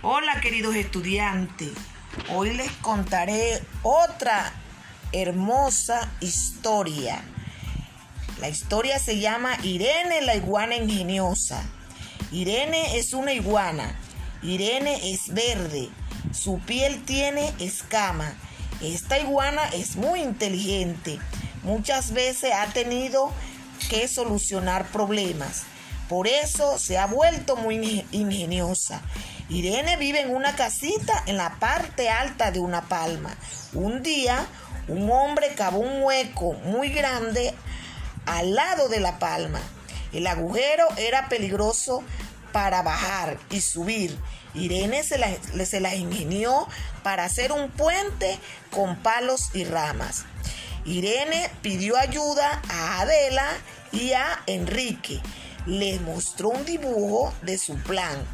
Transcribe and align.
Hola 0.00 0.40
queridos 0.40 0.76
estudiantes, 0.76 1.70
hoy 2.32 2.54
les 2.54 2.70
contaré 2.70 3.60
otra 3.82 4.52
hermosa 5.10 6.08
historia. 6.20 7.20
La 8.40 8.48
historia 8.48 9.00
se 9.00 9.18
llama 9.18 9.58
Irene 9.64 10.20
la 10.20 10.36
iguana 10.36 10.76
ingeniosa. 10.76 11.64
Irene 12.30 12.96
es 12.96 13.12
una 13.12 13.32
iguana. 13.32 13.98
Irene 14.40 15.12
es 15.12 15.34
verde. 15.34 15.88
Su 16.32 16.60
piel 16.60 17.04
tiene 17.04 17.52
escama. 17.58 18.34
Esta 18.80 19.18
iguana 19.18 19.64
es 19.70 19.96
muy 19.96 20.20
inteligente. 20.20 21.18
Muchas 21.64 22.12
veces 22.12 22.52
ha 22.54 22.66
tenido 22.66 23.32
que 23.90 24.06
solucionar 24.06 24.86
problemas. 24.92 25.64
Por 26.08 26.28
eso 26.28 26.78
se 26.78 26.98
ha 26.98 27.06
vuelto 27.06 27.56
muy 27.56 28.06
ingeniosa. 28.12 29.02
Irene 29.50 29.96
vive 29.96 30.20
en 30.20 30.34
una 30.34 30.54
casita 30.54 31.22
en 31.26 31.38
la 31.38 31.58
parte 31.58 32.10
alta 32.10 32.50
de 32.50 32.60
una 32.60 32.82
palma. 32.82 33.34
Un 33.72 34.02
día, 34.02 34.46
un 34.88 35.10
hombre 35.10 35.54
cavó 35.54 35.78
un 35.78 36.02
hueco 36.02 36.52
muy 36.64 36.90
grande 36.90 37.54
al 38.26 38.54
lado 38.54 38.88
de 38.88 39.00
la 39.00 39.18
palma. 39.18 39.60
El 40.12 40.26
agujero 40.26 40.86
era 40.98 41.30
peligroso 41.30 42.02
para 42.52 42.82
bajar 42.82 43.38
y 43.50 43.62
subir. 43.62 44.18
Irene 44.54 45.02
se 45.02 45.16
la, 45.16 45.28
se 45.64 45.80
la 45.80 45.94
ingenió 45.94 46.66
para 47.02 47.24
hacer 47.24 47.50
un 47.52 47.70
puente 47.70 48.38
con 48.70 48.96
palos 48.96 49.50
y 49.54 49.64
ramas. 49.64 50.26
Irene 50.84 51.50
pidió 51.62 51.96
ayuda 51.96 52.60
a 52.68 53.00
Adela 53.00 53.48
y 53.92 54.12
a 54.12 54.42
Enrique. 54.46 55.22
Les 55.64 56.02
mostró 56.02 56.50
un 56.50 56.66
dibujo 56.66 57.32
de 57.42 57.56
su 57.56 57.76
plan. 57.78 58.26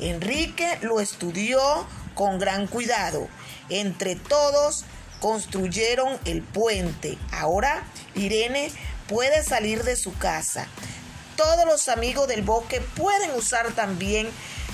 Enrique 0.00 0.78
lo 0.82 1.00
estudió 1.00 1.86
con 2.14 2.38
gran 2.38 2.66
cuidado. 2.66 3.28
Entre 3.68 4.16
todos 4.16 4.84
construyeron 5.20 6.18
el 6.24 6.42
puente. 6.42 7.18
Ahora 7.32 7.84
Irene 8.14 8.70
puede 9.08 9.42
salir 9.42 9.82
de 9.84 9.96
su 9.96 10.16
casa. 10.16 10.66
Todos 11.36 11.66
los 11.66 11.88
amigos 11.88 12.28
del 12.28 12.42
bosque 12.42 12.80
pueden 12.80 13.32
usar 13.32 13.72
también, 13.72 14.28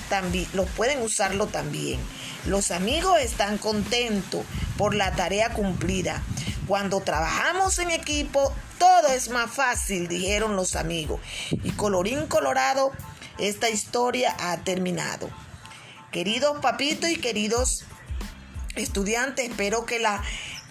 también 0.08 0.48
pueden 0.76 1.02
usarlo 1.02 1.46
también. 1.46 2.00
Los 2.46 2.70
amigos 2.70 3.20
están 3.20 3.58
contentos 3.58 4.44
por 4.76 4.94
la 4.94 5.12
tarea 5.12 5.52
cumplida. 5.52 6.22
Cuando 6.66 7.00
trabajamos 7.00 7.78
en 7.78 7.90
equipo, 7.90 8.52
todo 8.78 9.08
es 9.08 9.28
más 9.28 9.50
fácil, 9.50 10.08
dijeron 10.08 10.56
los 10.56 10.76
amigos. 10.76 11.20
Y 11.50 11.70
colorín 11.72 12.26
colorado, 12.26 12.92
esta 13.38 13.68
historia 13.70 14.34
ha 14.38 14.58
terminado. 14.58 15.30
Queridos 16.10 16.58
papitos 16.60 17.10
y 17.10 17.16
queridos 17.16 17.84
estudiantes, 18.76 19.48
espero 19.48 19.86
que, 19.86 19.98
la, 19.98 20.22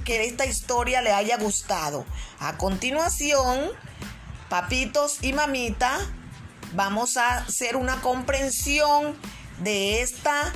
que 0.05 0.25
esta 0.25 0.45
historia 0.45 1.01
le 1.01 1.11
haya 1.11 1.37
gustado. 1.37 2.05
A 2.39 2.57
continuación, 2.57 3.71
papitos 4.49 5.23
y 5.23 5.33
mamita, 5.33 5.99
vamos 6.73 7.17
a 7.17 7.39
hacer 7.39 7.75
una 7.75 8.01
comprensión 8.01 9.17
de 9.59 10.01
esta 10.01 10.53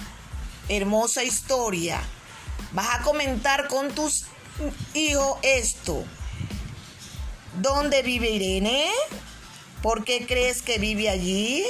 hermosa 0.70 1.24
historia. 1.24 2.02
Vas 2.74 3.00
a 3.00 3.02
comentar 3.04 3.68
con 3.68 3.92
tus 3.92 4.26
hijo 4.94 5.40
esto. 5.42 6.04
¿Dónde 7.62 8.02
vive 8.04 8.30
Irene? 8.32 8.90
¿Por 9.82 10.04
qué 10.04 10.26
crees 10.26 10.62
que 10.62 10.78
vive 10.78 11.10
allí? 11.10 11.66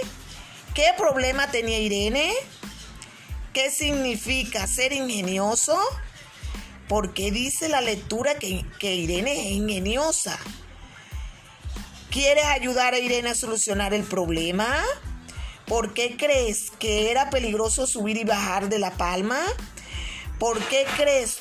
¿Qué 0.75 0.91
problema 0.97 1.49
tenía 1.51 1.79
Irene? 1.79 2.33
¿Qué 3.53 3.71
significa 3.71 4.67
ser 4.67 4.91
ingenioso? 4.91 5.79
¿Por 6.89 7.13
qué 7.13 7.31
dice 7.31 7.69
la 7.69 7.79
lectura 7.79 8.35
que, 8.35 8.65
que 8.77 8.93
Irene 8.93 9.31
es 9.31 9.51
ingeniosa? 9.53 10.37
¿Quieres 12.11 12.43
ayudar 12.47 12.93
a 12.93 12.99
Irene 12.99 13.29
a 13.29 13.35
solucionar 13.35 13.93
el 13.93 14.03
problema? 14.03 14.67
¿Por 15.65 15.93
qué 15.93 16.17
crees 16.17 16.71
que 16.77 17.09
era 17.09 17.29
peligroso 17.29 17.87
subir 17.87 18.17
y 18.17 18.25
bajar 18.25 18.67
de 18.67 18.79
la 18.79 18.91
palma? 18.91 19.39
¿Por 20.39 20.59
qué 20.67 20.85
crees 20.97 21.37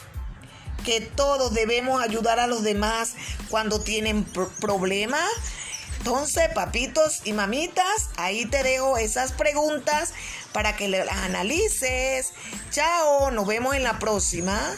que 0.84 1.00
todos 1.00 1.53
debemos 1.54 2.00
ayudar 2.00 2.38
a 2.38 2.47
los 2.47 2.62
demás 2.62 3.16
cuando 3.50 3.80
tienen 3.80 4.22
problemas? 4.60 5.28
Entonces, 6.06 6.50
papitos 6.54 7.22
y 7.25 7.32
mamitas, 7.32 8.10
ahí 8.19 8.44
te 8.44 8.62
dejo 8.62 8.98
esas 8.98 9.32
preguntas 9.32 10.12
para 10.53 10.76
que 10.76 10.87
las 10.87 11.09
analices. 11.09 12.34
Chao, 12.70 13.31
nos 13.31 13.47
vemos 13.47 13.75
en 13.75 13.84
la 13.84 13.98
próxima. 13.98 14.76